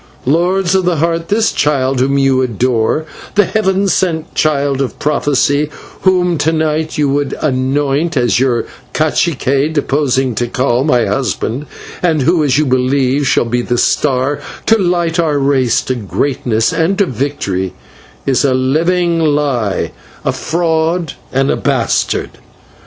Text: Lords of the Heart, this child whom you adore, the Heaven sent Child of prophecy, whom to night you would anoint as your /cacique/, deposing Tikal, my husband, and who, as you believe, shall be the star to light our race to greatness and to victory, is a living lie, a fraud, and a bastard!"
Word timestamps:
Lords 0.25 0.73
of 0.73 0.83
the 0.83 0.95
Heart, 0.95 1.27
this 1.27 1.51
child 1.51 1.99
whom 1.99 2.17
you 2.17 2.41
adore, 2.41 3.05
the 3.35 3.45
Heaven 3.45 3.87
sent 3.87 4.33
Child 4.33 4.81
of 4.81 4.97
prophecy, 4.97 5.69
whom 6.01 6.39
to 6.39 6.51
night 6.51 6.97
you 6.97 7.07
would 7.09 7.35
anoint 7.39 8.17
as 8.17 8.39
your 8.39 8.65
/cacique/, 8.95 9.71
deposing 9.71 10.33
Tikal, 10.33 10.83
my 10.85 11.05
husband, 11.05 11.67
and 12.01 12.23
who, 12.23 12.43
as 12.43 12.57
you 12.57 12.65
believe, 12.65 13.27
shall 13.27 13.45
be 13.45 13.61
the 13.61 13.77
star 13.77 14.39
to 14.65 14.75
light 14.81 15.19
our 15.19 15.37
race 15.37 15.81
to 15.81 15.93
greatness 15.93 16.73
and 16.73 16.97
to 16.97 17.05
victory, 17.05 17.73
is 18.25 18.43
a 18.43 18.55
living 18.55 19.19
lie, 19.19 19.91
a 20.25 20.31
fraud, 20.31 21.13
and 21.31 21.51
a 21.51 21.55
bastard!" 21.55 22.39